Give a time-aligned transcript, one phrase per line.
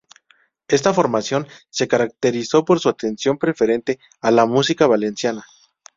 [0.67, 5.45] Esta formación se caracterizó por su atención preferente a la música valenciana.